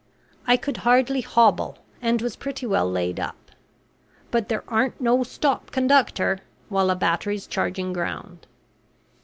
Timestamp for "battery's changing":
6.95-7.93